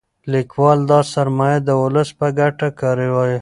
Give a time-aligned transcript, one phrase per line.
[0.33, 3.27] لیکوال دا سرمایه د ولس په ګټه کاروي.